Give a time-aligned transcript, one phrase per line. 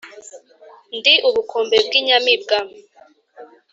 [0.97, 2.57] ndi ubukombe bw’ inyamibwa,